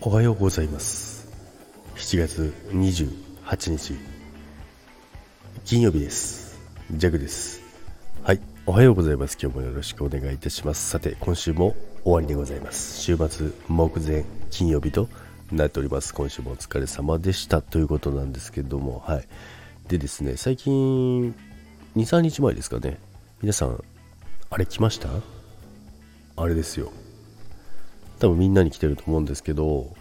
[0.00, 1.26] おはようございます。
[1.96, 3.94] 7月28日。
[5.64, 6.56] 金曜日です。
[6.92, 7.60] ジャグです。
[8.22, 9.36] はいおはようございます。
[9.42, 10.88] 今日もよろしくお願いいたします。
[10.88, 13.00] さて今週も終わりでございます。
[13.00, 15.08] 週末目前金曜日と
[15.50, 16.14] なっております。
[16.14, 17.60] 今週もお疲れ様でした。
[17.60, 19.02] ということなんですけども。
[19.04, 19.28] はい。
[19.88, 21.34] でですね最近
[21.96, 22.98] 23日前ですかね。
[23.42, 23.82] 皆さん
[24.48, 25.08] あれ来ました？
[26.36, 26.92] あれですよ。
[28.18, 29.94] 多分みんなに来てると思うんですけど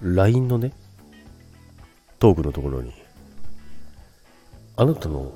[0.00, 0.72] LINE のね
[2.18, 2.92] トークのところに
[4.76, 5.32] あなたの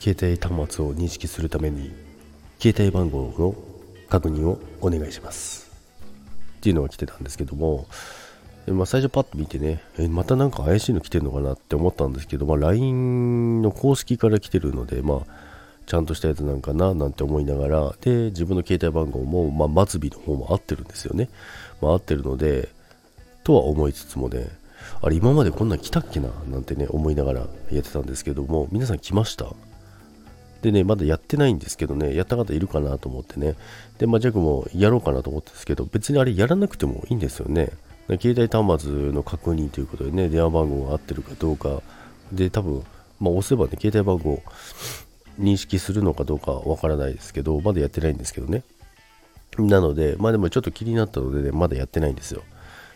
[0.00, 1.92] 携帯端末を認識するために
[2.58, 3.54] 携帯番号の
[4.08, 5.70] 確認をお願いします。
[6.58, 7.86] っていうのが来てたんですけども、
[8.66, 15.51] まあ、最初パッと見てねえまたなんか怪しいの来てるのかなって思ったんですけど、まあ、LINE の公式から来てるのでまあ
[15.86, 21.28] ちゃんとしたやつなんかななんて思いながらで自分の携帯番号も、まあ、末尾の方も合ってるんですよね、
[21.80, 22.68] まあ、合ってるので
[23.44, 24.46] とは思いつつもね
[25.00, 29.46] あれ今までこんなん来たっけななんてね思いながらやってたんですけども皆さん来ました？
[30.60, 33.56] でねまだやってないんですけどねやった方いるかなと思ってね。
[33.98, 37.70] でまあジャックもやろうかなと思ったんですけど別にあれやらなくてもいいんですよね。
[38.20, 41.82] 携帯端末の確認ということでね電話番号が合ってるかどうか。
[42.30, 42.84] で多分
[43.18, 44.40] まあ押せばね携帯番号
[45.38, 48.62] 認識するのかどうかわからないですけど、まだやってないんですけどね。
[49.58, 52.42] なので、まあでもちょっと気になったのでね、まだやってないんですよ。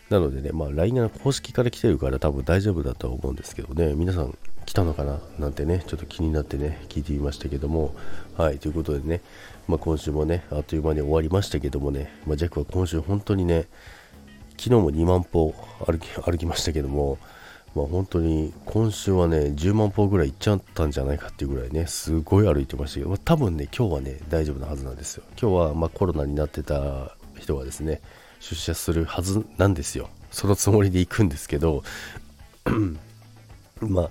[0.09, 5.19] なのでね、まあ LINE が公式から来てるから多分大丈夫だとは思うんですけどね、皆さん来たのかな？
[5.37, 7.93] なんてね、ちょっと気になってね、聞いてみましたけども、
[8.37, 9.21] はい、ということでね、
[9.67, 13.67] まあ今週もね、あっという間に終わりましたけどもね、まあジャックは今週本当にね、
[14.57, 15.53] 昨日も2万歩
[15.85, 17.17] 歩き歩きましたけども、
[17.77, 25.23] まあ、本当に今週はね10万歩ぐらい行っちゃったんじゃないかっていうぐらいねすごい歩いてましたけど、まあ、多分ね今日はね大丈夫なはずなんですよ。
[25.39, 28.01] 今日はまコロナになってた人はですね
[28.39, 30.09] 出社するはずなんですよ。
[30.31, 31.83] そのつもりで行くんですけど
[33.79, 34.09] まあ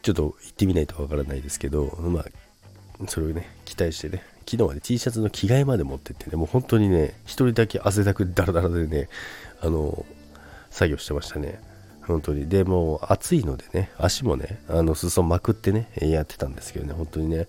[0.00, 2.24] ちょっと行ってみないとわからないですけどまあ
[3.08, 9.08] それをね期待してね昨日はね T シャツの着替えまで持ってってねもう本当にね1人だけ汗だくダラダラでね
[9.60, 10.04] あの
[10.70, 11.69] 作業してましたね。
[12.06, 12.48] 本当に。
[12.48, 17.48] で、もう暑いのでね、足もね、あの裾まくってね、やってたんですけどね、本当にね、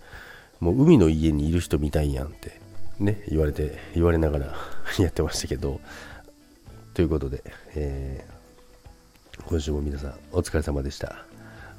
[0.59, 2.59] もう海の家にいる人みたいやんって、
[3.00, 4.56] ね、言われて、言われながら
[5.00, 5.81] やってましたけど、
[6.94, 7.44] ということで、
[7.75, 11.25] えー、今週も皆さんお疲れ様でした。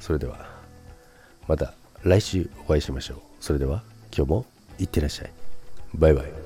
[0.00, 0.48] それでは、
[1.46, 3.18] また来週お会いしましょう。
[3.40, 3.84] それでは、
[4.16, 4.46] 今日も
[4.78, 5.32] いってらっしゃい。
[5.94, 6.41] バイバイ。